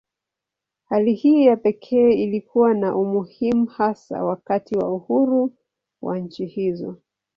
Hali 0.83 1.13
hii 1.13 1.45
ya 1.45 1.57
pekee 1.57 2.11
ilikuwa 2.13 2.73
na 2.73 2.95
umuhimu 2.95 3.65
hasa 3.65 4.23
wakati 4.23 4.75
wa 4.75 4.93
uhuru 4.93 5.53
wa 6.01 6.19
nchi 6.19 6.45
hizo. 6.45 6.97